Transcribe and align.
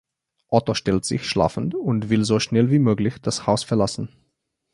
Otto 0.47 0.73
stellt 0.73 1.05
sich 1.05 1.25
schlafend 1.27 1.75
und 1.75 2.09
will 2.09 2.23
so 2.25 2.39
schnell 2.39 2.71
wie 2.71 2.79
möglich 2.79 3.21
das 3.21 3.45
Haus 3.45 3.63
verlassen. 3.63 4.09